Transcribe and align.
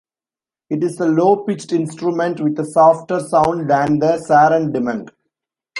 It 0.71 0.83
is 0.83 0.99
a 0.99 1.05
low-pitched 1.05 1.71
instrument 1.71 2.39
with 2.41 2.57
a 2.59 2.65
softer 2.65 3.19
sound 3.19 3.69
than 3.69 3.99
the 3.99 4.17
saron 4.27 4.71
demung. 4.73 5.11